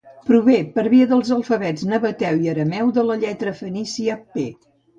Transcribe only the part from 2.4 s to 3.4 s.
i arameu, de la